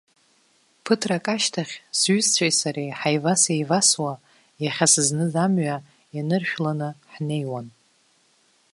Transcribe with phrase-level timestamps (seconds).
[0.83, 4.13] Ԥыҭрак ашьҭахь, сҩызцәеи сареи ҳаивас-еивасуа,
[4.63, 5.77] иахьа сызныз амҩа
[6.15, 7.67] ианыршәланы ҳнеиуан.